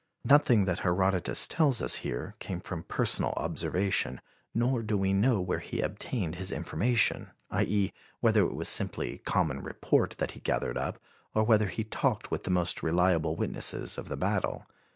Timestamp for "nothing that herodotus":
0.25-1.47